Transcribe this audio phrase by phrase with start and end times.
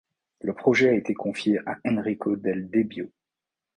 [0.39, 3.11] Le projet a été confié à Enrico Del Debbio.